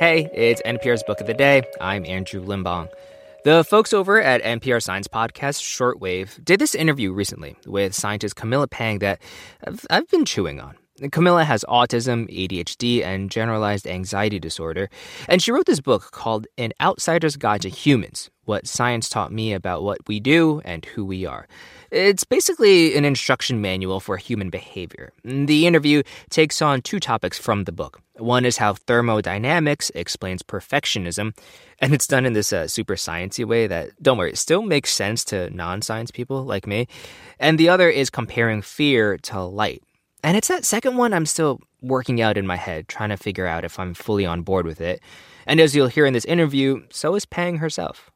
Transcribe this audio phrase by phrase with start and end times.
[0.00, 1.62] Hey, it's NPR's Book of the Day.
[1.78, 2.88] I'm Andrew Limbong.
[3.44, 8.66] The folks over at NPR Science Podcast Shortwave did this interview recently with scientist Camilla
[8.66, 9.20] Pang that
[9.62, 10.76] I've, I've been chewing on.
[11.08, 14.90] Camilla has autism, ADHD, and generalized anxiety disorder,
[15.28, 19.54] and she wrote this book called An Outsider's Guide to Humans What Science Taught Me
[19.54, 21.48] About What We Do and Who We Are.
[21.90, 25.12] It's basically an instruction manual for human behavior.
[25.24, 28.00] The interview takes on two topics from the book.
[28.16, 31.34] One is how thermodynamics explains perfectionism,
[31.78, 34.92] and it's done in this uh, super sciencey way that, don't worry, it still makes
[34.92, 36.86] sense to non science people like me.
[37.38, 39.82] And the other is comparing fear to light.
[40.22, 43.46] And it's that second one I'm still working out in my head, trying to figure
[43.46, 45.00] out if I'm fully on board with it.
[45.46, 48.10] And as you'll hear in this interview, so is Pang herself.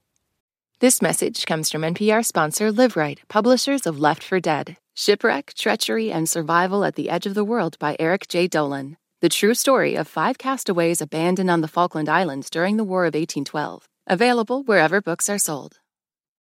[0.80, 6.28] This message comes from NPR sponsor Liveright, publishers of Left for Dead Shipwreck, Treachery, and
[6.28, 8.46] Survival at the Edge of the World by Eric J.
[8.48, 8.96] Dolin.
[9.20, 13.14] The true story of five castaways abandoned on the Falkland Islands during the War of
[13.14, 13.88] 1812.
[14.06, 15.80] Available wherever books are sold.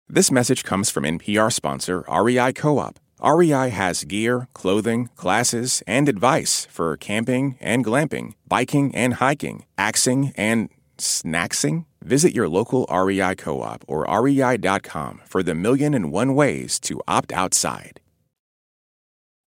[0.08, 2.98] This message comes from NPR sponsor REI Co op.
[3.22, 10.32] REI has gear, clothing, classes, and advice for camping and glamping, biking and hiking, axing
[10.36, 11.86] and snacksing.
[12.02, 17.00] Visit your local REI co op or rei.com for the million and one ways to
[17.06, 18.00] opt outside.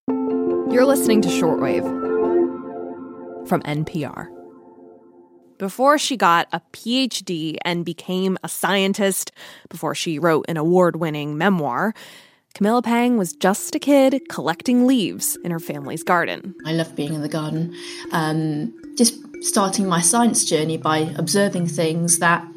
[0.07, 1.85] You're listening to Shortwave
[3.47, 4.27] from NPR.
[5.57, 9.31] Before she got a PhD and became a scientist,
[9.69, 11.93] before she wrote an award winning memoir,
[12.56, 16.56] Camilla Pang was just a kid collecting leaves in her family's garden.
[16.66, 17.75] I love being in the garden.
[18.14, 22.48] Um, just starting my science journey by observing things that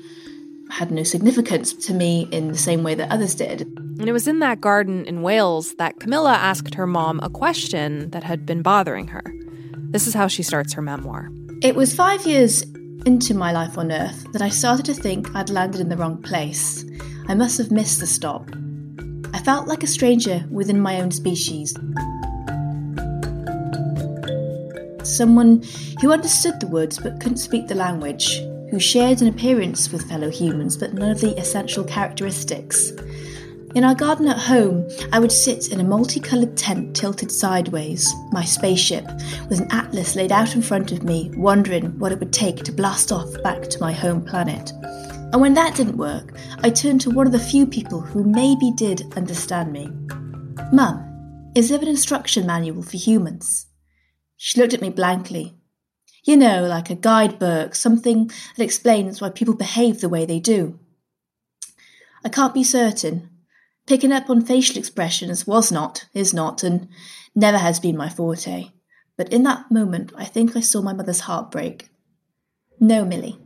[0.70, 3.62] had no significance to me in the same way that others did.
[3.62, 8.10] And it was in that garden in Wales that Camilla asked her mom a question
[8.10, 9.24] that had been bothering her.
[9.90, 11.28] This is how she starts her memoir.
[11.60, 12.62] It was five years
[13.04, 16.22] into my life on Earth that I started to think I'd landed in the wrong
[16.22, 16.84] place.
[17.26, 18.48] I must have missed the stop.
[19.48, 21.72] Felt like a stranger within my own species.
[25.02, 25.62] Someone
[26.02, 30.28] who understood the woods but couldn't speak the language, who shared an appearance with fellow
[30.28, 32.90] humans but none of the essential characteristics.
[33.74, 38.44] In our garden at home, I would sit in a multicoloured tent tilted sideways, my
[38.44, 39.06] spaceship,
[39.48, 42.72] with an atlas laid out in front of me, wondering what it would take to
[42.72, 44.74] blast off back to my home planet.
[45.30, 48.70] And when that didn't work, I turned to one of the few people who maybe
[48.70, 49.90] did understand me.
[50.72, 53.66] Mum, is there an instruction manual for humans?
[54.38, 55.54] She looked at me blankly.
[56.24, 60.78] You know, like a guidebook, something that explains why people behave the way they do.
[62.24, 63.28] I can't be certain.
[63.86, 66.88] Picking up on facial expressions was not, is not, and
[67.34, 68.70] never has been my forte.
[69.16, 71.90] But in that moment, I think I saw my mother's heart break.
[72.80, 73.38] No, Millie.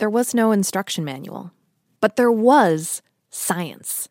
[0.00, 1.52] There was no instruction manual,
[2.00, 4.08] but there was science.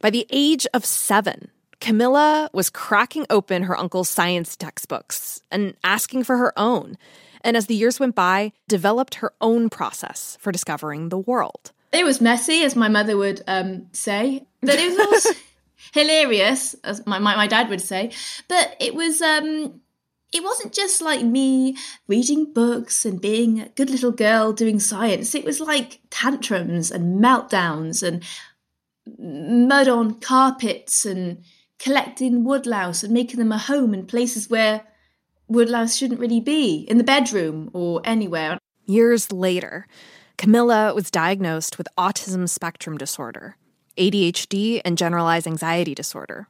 [0.00, 6.24] By the age of seven, Camilla was cracking open her uncle's science textbooks and asking
[6.24, 6.98] for her own.
[7.42, 11.70] And as the years went by, developed her own process for discovering the world.
[11.92, 15.38] It was messy, as my mother would um, say, but it was also
[15.94, 18.10] hilarious, as my, my, my dad would say.
[18.48, 19.82] But it was um,
[20.32, 21.76] it wasn't just like me
[22.08, 25.34] reading books and being a good little girl doing science.
[25.34, 28.22] It was like tantrums and meltdowns and
[29.68, 31.42] mud on carpets and
[31.78, 34.82] collecting woodlouse and making them a home in places where
[35.48, 38.58] woodlouse shouldn't really be, in the bedroom or anywhere.
[38.84, 39.86] Years later,
[40.36, 43.56] Camilla was diagnosed with autism spectrum disorder,
[43.96, 46.48] ADHD, and generalized anxiety disorder.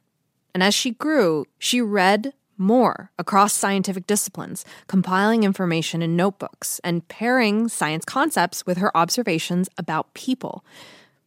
[0.53, 7.07] And as she grew, she read more across scientific disciplines, compiling information in notebooks and
[7.07, 10.63] pairing science concepts with her observations about people,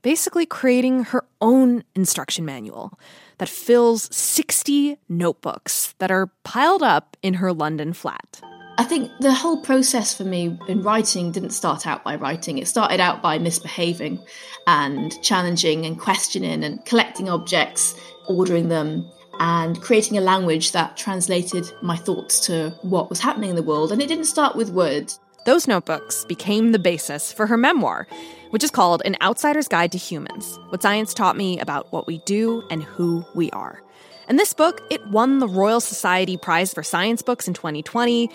[0.03, 2.99] basically creating her own instruction manual
[3.39, 8.41] that fills 60 notebooks that are piled up in her London flat.
[8.81, 12.57] I think the whole process for me in writing didn't start out by writing.
[12.57, 14.25] It started out by misbehaving
[14.67, 17.95] and challenging and questioning and collecting objects,
[18.27, 19.07] ordering them,
[19.41, 23.91] and creating a language that translated my thoughts to what was happening in the world.
[23.91, 25.19] And it didn't start with words.
[25.47, 28.07] Those notebooks became the basis for her memoir,
[28.51, 32.19] which is called An Outsider's Guide to Humans What Science Taught Me About What We
[32.19, 33.83] Do and Who We Are.
[34.29, 38.31] And this book, it won the Royal Society Prize for Science Books in 2020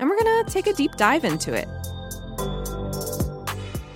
[0.00, 1.68] and we're going to take a deep dive into it.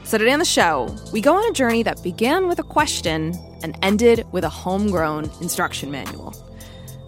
[0.05, 3.35] So, today on the show, we go on a journey that began with a question
[3.63, 6.35] and ended with a homegrown instruction manual.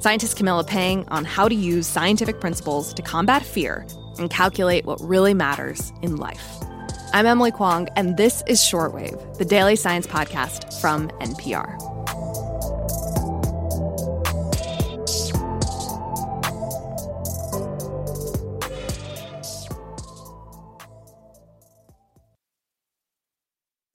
[0.04, 3.86] Scientist Camilla Pang on how to use scientific principles to combat fear
[4.18, 6.46] and calculate what really matters in life.
[7.14, 11.93] I'm Emily Kwong, and this is Shortwave, the daily science podcast from NPR.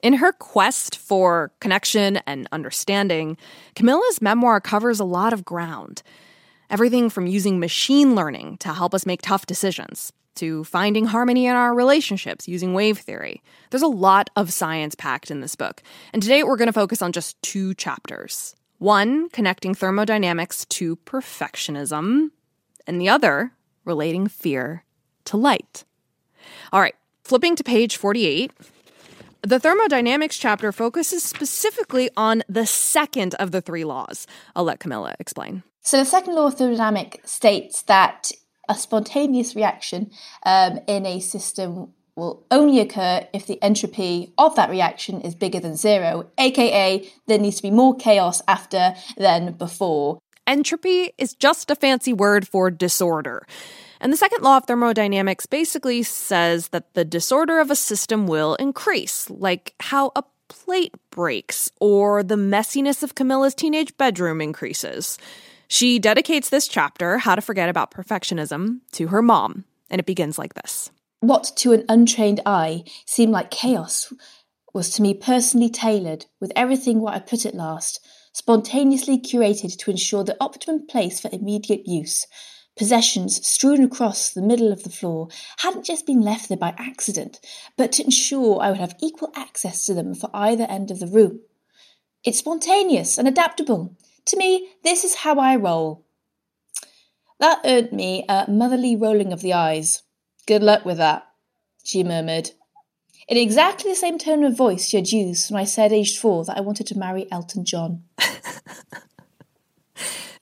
[0.01, 3.37] In her quest for connection and understanding,
[3.75, 6.03] Camilla's memoir covers a lot of ground.
[6.69, 11.55] Everything from using machine learning to help us make tough decisions, to finding harmony in
[11.55, 13.41] our relationships using wave theory.
[13.71, 17.01] There's a lot of science packed in this book, and today we're going to focus
[17.01, 18.55] on just two chapters.
[18.77, 22.29] One connecting thermodynamics to perfectionism,
[22.87, 23.51] and the other
[23.83, 24.85] relating fear
[25.25, 25.83] to light.
[26.71, 28.53] All right, flipping to page 48.
[29.41, 34.27] The thermodynamics chapter focuses specifically on the second of the three laws.
[34.53, 35.63] I'll let Camilla explain.
[35.81, 38.31] So, the second law of thermodynamics states that
[38.67, 40.11] a spontaneous reaction
[40.45, 45.61] um, in a system will only occur if the entropy of that reaction is bigger
[45.61, 50.19] than zero, aka there needs to be more chaos after than before.
[50.45, 53.45] Entropy is just a fancy word for disorder.
[54.01, 58.55] And the second law of thermodynamics basically says that the disorder of a system will
[58.55, 65.17] increase, like how a plate breaks or the messiness of Camilla's teenage bedroom increases.
[65.67, 70.39] She dedicates this chapter, How to Forget About Perfectionism, to her mom, and it begins
[70.39, 74.11] like this What to an untrained eye seemed like chaos
[74.73, 77.99] was to me personally tailored, with everything what I put at last,
[78.33, 82.25] spontaneously curated to ensure the optimum place for immediate use
[82.79, 85.27] possessions strewn across the middle of the floor
[85.57, 87.41] hadn't just been left there by accident,
[87.75, 91.07] but to ensure I would have equal access to them for either end of the
[91.07, 91.41] room.
[92.23, 93.97] It's spontaneous and adaptable.
[94.27, 96.05] To me, this is how I roll.
[97.41, 100.03] That earned me a motherly rolling of the eyes.
[100.47, 101.27] Good luck with that,
[101.83, 102.51] she murmured.
[103.27, 106.45] In exactly the same tone of voice she had used when I said aged four
[106.45, 108.03] that I wanted to marry Elton John.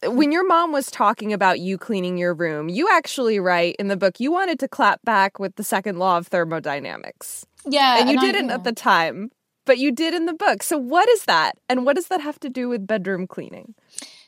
[0.04, 3.98] when your mom was talking about you cleaning your room, you actually write in the
[3.98, 7.46] book you wanted to clap back with the second law of thermodynamics.
[7.66, 8.00] Yeah.
[8.00, 9.32] And you and didn't I, at the time,
[9.66, 10.64] but you did in the book.
[10.64, 11.58] So what is that?
[11.68, 13.74] And what does that have to do with bedroom cleaning?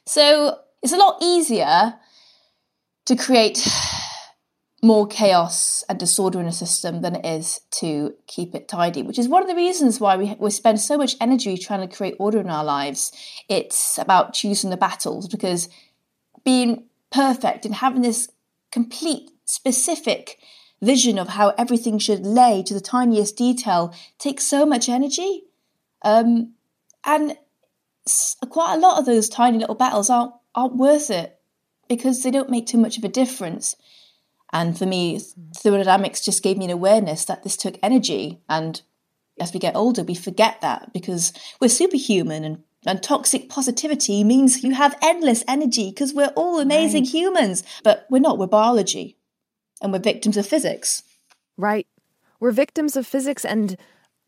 [0.06, 1.94] So it's a lot easier
[3.06, 3.68] to create
[4.82, 9.20] more chaos and disorder in a system than it is to keep it tidy, which
[9.20, 12.16] is one of the reasons why we, we spend so much energy trying to create
[12.20, 13.12] order in our lives.
[13.50, 15.70] It's about choosing the battles because
[16.46, 18.30] being perfect and having this
[18.72, 20.40] complete, specific
[20.82, 25.44] vision of how everything should lay to the tiniest detail takes so much energy.
[26.04, 26.54] Um,
[27.04, 27.38] and
[28.50, 31.38] quite a lot of those tiny little battles aren't, aren't worth it
[31.90, 33.76] because they don't make too much of a difference.
[34.52, 35.56] And for me, mm.
[35.58, 38.42] thermodynamics just gave me an awareness that this took energy.
[38.50, 38.82] And
[39.40, 44.64] as we get older, we forget that because we're superhuman and, and toxic positivity means
[44.64, 47.12] you have endless energy because we're all amazing right.
[47.12, 47.64] humans.
[47.84, 49.18] But we're not, we're biology
[49.82, 51.04] and we're victims of physics.
[51.58, 51.88] Right.
[52.40, 53.78] We're victims of physics and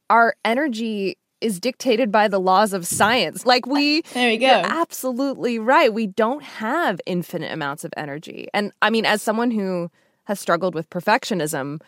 [0.10, 3.46] our energy is dictated by the laws of science.
[3.46, 4.48] Like we There we go.
[4.48, 5.92] absolutely right.
[5.92, 8.48] We don't have infinite amounts of energy.
[8.54, 9.90] And I mean as someone who
[10.32, 11.82] has struggled with perfectionism,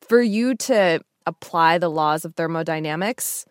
[0.00, 3.44] for you to apply the laws of thermodynamics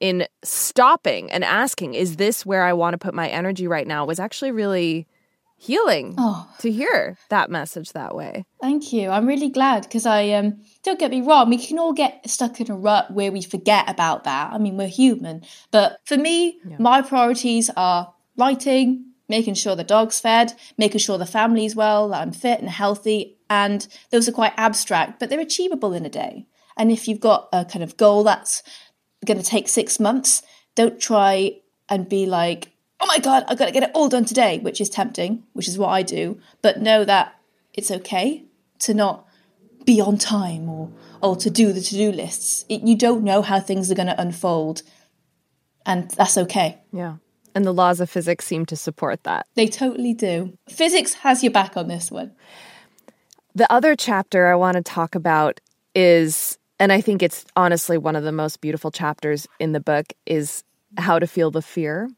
[0.00, 4.04] in stopping and asking, is this where I want to put my energy right now,
[4.04, 5.06] was actually really
[5.56, 6.50] healing oh.
[6.58, 8.44] to hear that message that way.
[8.60, 9.08] Thank you.
[9.08, 12.60] I'm really glad because I um don't get me wrong, we can all get stuck
[12.60, 14.52] in a rut where we forget about that.
[14.52, 15.44] I mean, we're human.
[15.70, 16.76] But for me, yeah.
[16.80, 22.22] my priorities are writing, making sure the dog's fed, making sure the family's well, that
[22.22, 23.36] I'm fit and healthy.
[23.50, 26.46] And those are quite abstract, but they're achievable in a day.
[26.76, 28.62] And if you've got a kind of goal that's
[29.26, 30.44] going to take six months,
[30.76, 31.56] don't try
[31.88, 34.80] and be like, oh my God, I've got to get it all done today, which
[34.80, 36.38] is tempting, which is what I do.
[36.62, 37.34] But know that
[37.72, 38.44] it's okay
[38.80, 39.26] to not
[39.84, 42.64] be on time or, or to do the to do lists.
[42.68, 44.82] It, you don't know how things are going to unfold.
[45.84, 46.78] And that's okay.
[46.92, 47.16] Yeah.
[47.54, 49.46] And the laws of physics seem to support that.
[49.54, 50.58] They totally do.
[50.68, 52.32] Physics has your back on this one.
[53.54, 55.60] The other chapter I want to talk about
[55.94, 60.12] is, and I think it's honestly one of the most beautiful chapters in the book,
[60.26, 60.64] is
[60.98, 62.10] how to feel the fear.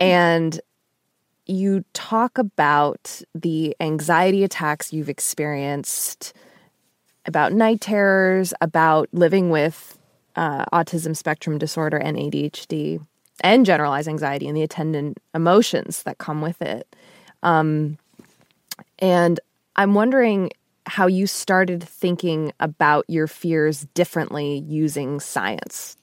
[0.00, 0.60] And
[1.46, 6.32] you talk about the anxiety attacks you've experienced,
[7.26, 9.98] about night terrors, about living with
[10.36, 13.04] uh, autism spectrum disorder and ADHD
[13.40, 16.94] and generalized anxiety and the attendant emotions that come with it.
[17.42, 17.98] Um,
[18.98, 19.40] and
[19.74, 20.50] I'm wondering
[20.86, 25.96] how you started thinking about your fears differently using science?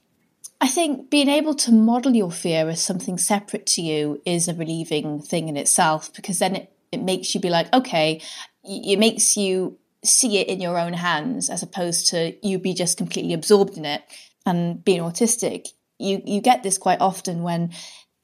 [0.62, 4.54] I think being able to model your fear as something separate to you is a
[4.54, 8.22] relieving thing in itself because then it, it makes you be like, okay,
[8.64, 12.98] it makes you see it in your own hands as opposed to you be just
[12.98, 14.02] completely absorbed in it.
[14.46, 15.68] And being autistic,
[16.00, 17.72] you, you get this quite often when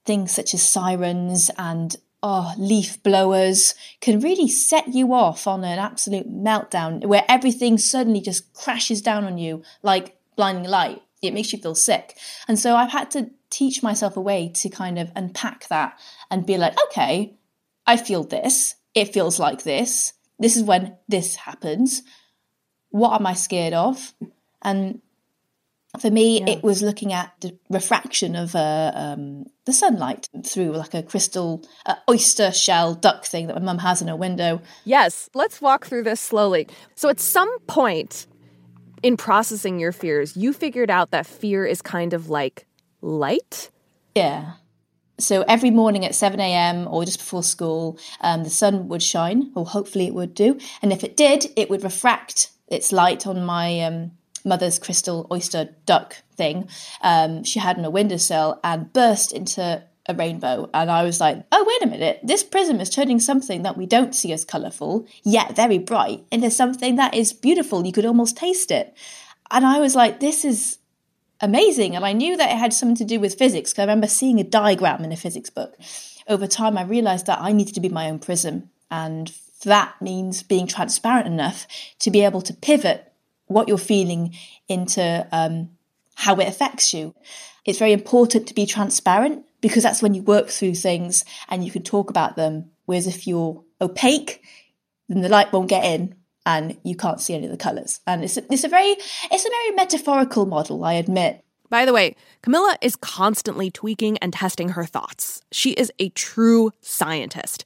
[0.05, 5.77] things such as sirens and oh, leaf blowers can really set you off on an
[5.77, 11.51] absolute meltdown where everything suddenly just crashes down on you like blinding light it makes
[11.53, 12.17] you feel sick.
[12.47, 15.97] And so I've had to teach myself a way to kind of unpack that
[16.29, 17.35] and be like, okay,
[17.85, 18.75] I feel this.
[18.93, 20.13] It feels like this.
[20.39, 22.03] This is when this happens.
[22.89, 24.13] What am I scared of?
[24.61, 25.01] And
[26.01, 26.53] for me, yeah.
[26.53, 31.63] it was looking at the refraction of uh, um, the sunlight through like a crystal
[31.85, 34.61] uh, oyster shell duck thing that my mum has in her window.
[34.83, 36.67] Yes, let's walk through this slowly.
[36.95, 38.27] So, at some point,
[39.03, 42.65] in processing your fears, you figured out that fear is kind of like
[43.01, 43.69] light.
[44.15, 44.53] Yeah.
[45.17, 46.87] So every morning at 7 a.m.
[46.87, 50.59] or just before school, um, the sun would shine, or hopefully it would do.
[50.81, 54.11] And if it did, it would refract its light on my um,
[54.45, 56.69] mother's crystal oyster duck thing
[57.01, 60.69] um, she had on a windowsill and burst into a rainbow.
[60.73, 63.85] And I was like, oh, wait a minute, this prism is turning something that we
[63.85, 67.85] don't see as colourful, yet very bright, into something that is beautiful.
[67.85, 68.95] You could almost taste it.
[69.51, 70.77] And I was like, this is
[71.41, 71.95] amazing.
[71.95, 74.39] And I knew that it had something to do with physics because I remember seeing
[74.39, 75.75] a diagram in a physics book.
[76.27, 78.69] Over time, I realised that I needed to be my own prism.
[78.89, 79.31] And
[79.63, 81.67] that means being transparent enough
[81.99, 83.11] to be able to pivot
[83.47, 84.35] what you're feeling
[84.67, 85.69] into um,
[86.15, 87.13] how it affects you.
[87.65, 91.71] It's very important to be transparent because that's when you work through things and you
[91.71, 92.71] can talk about them.
[92.85, 94.43] Whereas if you're opaque,
[95.09, 97.99] then the light won't get in and you can't see any of the colours.
[98.05, 98.95] And it's a, it's a very
[99.31, 101.43] it's a very metaphorical model, I admit.
[101.69, 105.41] By the way, Camilla is constantly tweaking and testing her thoughts.
[105.51, 107.65] She is a true scientist.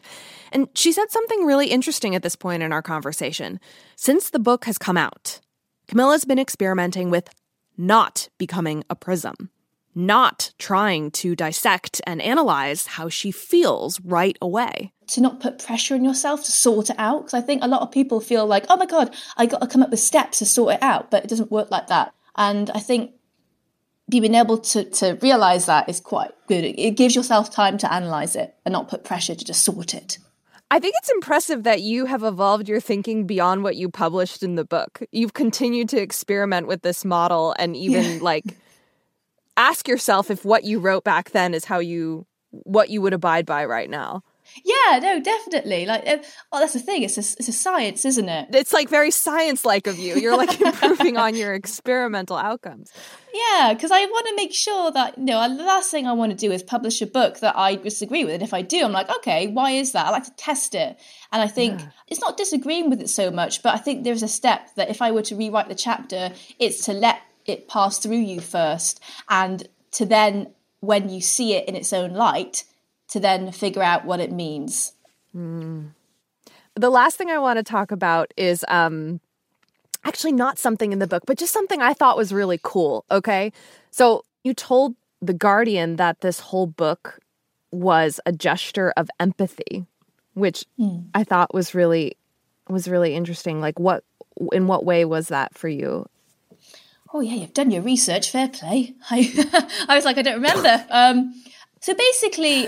[0.52, 3.60] And she said something really interesting at this point in our conversation.
[3.98, 5.42] Since the book has come out,
[5.90, 7.30] Camilla's been experimenting with
[7.76, 9.50] not becoming a prism
[9.96, 14.94] not trying to dissect and analyze how she feels right away.
[15.08, 17.22] To not put pressure on yourself to sort it out.
[17.22, 19.68] Because I think a lot of people feel like, oh my God, I got to
[19.68, 21.12] come up with steps to sort it out.
[21.12, 22.14] But it doesn't work like that.
[22.36, 23.12] And I think
[24.10, 26.64] being able to, to realize that is quite good.
[26.64, 30.18] It gives yourself time to analyze it and not put pressure to just sort it.
[30.72, 34.56] I think it's impressive that you have evolved your thinking beyond what you published in
[34.56, 35.02] the book.
[35.12, 38.18] You've continued to experiment with this model and even yeah.
[38.22, 38.46] like
[39.58, 43.46] ask yourself if what you wrote back then is how you what you would abide
[43.46, 44.24] by right now.
[44.64, 45.86] Yeah, no, definitely.
[45.86, 46.18] Like, uh,
[46.52, 47.04] well, that's the thing.
[47.04, 48.50] It's a, it's a science, isn't it?
[48.54, 50.16] It's like very science-like of you.
[50.16, 52.92] You're like improving on your experimental outcomes.
[53.34, 56.32] Yeah, because I want to make sure that you know the last thing I want
[56.32, 58.36] to do is publish a book that I disagree with.
[58.36, 60.08] And if I do, I'm like, okay, why is that?
[60.08, 61.00] I like to test it,
[61.32, 61.88] and I think yeah.
[62.08, 65.02] it's not disagreeing with it so much, but I think there's a step that if
[65.02, 69.68] I were to rewrite the chapter, it's to let it pass through you first and
[69.92, 72.64] to then when you see it in its own light
[73.10, 74.94] to then figure out what it means
[75.36, 75.88] mm.
[76.76, 79.20] the last thing i want to talk about is um
[80.06, 83.52] actually not something in the book but just something i thought was really cool okay
[83.92, 87.20] so you told the guardian that this whole book
[87.72, 89.86] was a gesture of empathy
[90.34, 91.06] which mm.
[91.14, 92.16] i thought was really
[92.70, 94.04] was really interesting like what
[94.54, 96.06] in what way was that for you
[97.14, 98.94] oh yeah, you've done your research, fair play.
[99.10, 100.86] I, I was like, I don't remember.
[100.90, 101.34] Um,
[101.82, 102.68] so basically,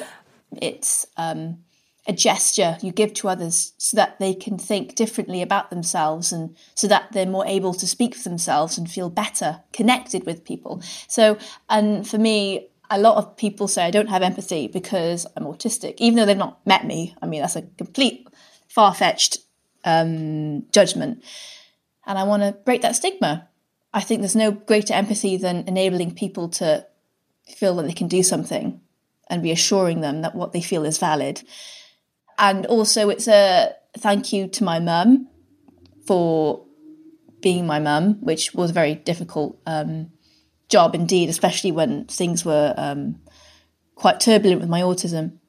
[0.62, 1.60] it's um,
[2.08, 6.56] a gesture you give to others so that they can think differently about themselves and
[6.76, 10.82] so that they're more able to speak for themselves and feel better connected with people.
[11.08, 11.38] So,
[11.70, 15.96] and for me, a lot of people say I don't have empathy because I'm autistic,
[15.98, 17.16] even though they've not met me.
[17.22, 18.28] I mean, that's a complete
[18.68, 19.38] far fetched
[19.86, 21.24] um, judgment.
[22.06, 23.48] And I want to break that stigma
[23.94, 26.86] I think there's no greater empathy than enabling people to
[27.48, 28.81] feel that they can do something
[29.32, 31.42] and reassuring them that what they feel is valid.
[32.38, 35.28] And also, it's a thank you to my mum
[36.06, 36.66] for
[37.42, 40.12] being my mum, which was a very difficult um,
[40.70, 43.20] job indeed, especially when things were um,
[43.96, 45.40] quite turbulent with my autism.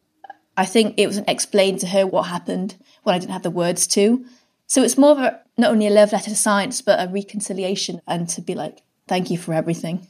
[0.56, 3.86] I think it was explained to her what happened when I didn't have the words
[3.88, 4.24] to.
[4.66, 8.00] So it's more of a, not only a love letter to science, but a reconciliation
[8.06, 10.06] and to be like, thank you for everything.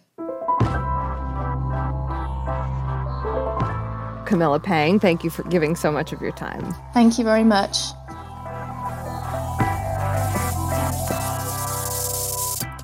[4.33, 6.75] Camilla Pang, thank you for giving so much of your time.
[6.95, 7.77] Thank you very much.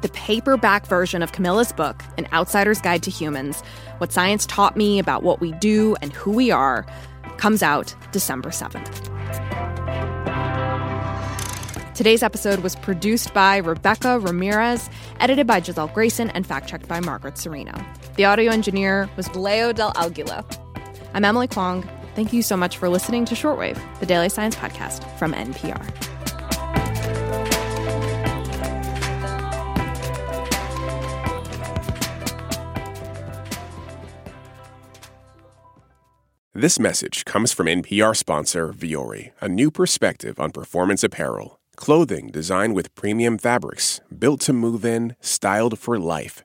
[0.03, 3.63] The paperback version of Camilla's book, An Outsider's Guide to Humans
[3.97, 6.85] What Science Taught Me About What We Do and Who We Are,
[7.39, 9.07] comes out December 7th.
[11.95, 17.01] Today's episode was produced by Rebecca Ramirez, edited by Giselle Grayson, and fact checked by
[17.01, 17.83] Margaret Cirino.
[18.17, 20.45] The audio engineer was Leo Del Aguila.
[21.19, 21.83] I'm Emily Kwong.
[22.15, 25.85] Thank you so much for listening to Shortwave, the daily science podcast from NPR.
[36.55, 41.59] This message comes from NPR sponsor Vuori, a new perspective on performance apparel.
[41.75, 46.45] Clothing designed with premium fabrics, built to move in, styled for life.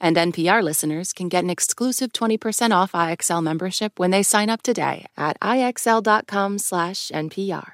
[0.00, 4.62] And NPR listeners can get an exclusive 20% off IXL membership when they sign up
[4.62, 7.72] today at IXL.com/NPR.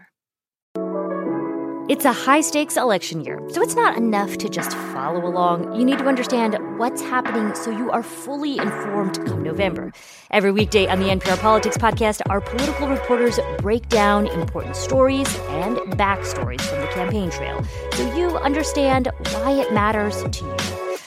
[1.89, 5.75] It's a high stakes election year, so it's not enough to just follow along.
[5.75, 9.91] You need to understand what's happening so you are fully informed come November.
[10.31, 15.77] Every weekday on the NPR Politics Podcast, our political reporters break down important stories and
[15.99, 17.65] backstories from the campaign trail
[17.95, 20.92] so you understand why it matters to you.